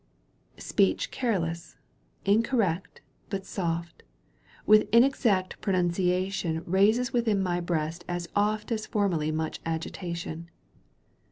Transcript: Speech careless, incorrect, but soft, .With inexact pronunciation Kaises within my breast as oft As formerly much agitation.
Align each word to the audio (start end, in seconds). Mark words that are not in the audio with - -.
Speech 0.57 1.11
careless, 1.11 1.77
incorrect, 2.25 3.01
but 3.29 3.45
soft, 3.45 4.01
.With 4.65 4.89
inexact 4.91 5.61
pronunciation 5.61 6.61
Kaises 6.61 7.13
within 7.13 7.39
my 7.39 7.59
breast 7.61 8.03
as 8.07 8.27
oft 8.35 8.71
As 8.71 8.87
formerly 8.87 9.31
much 9.31 9.59
agitation. 9.63 10.49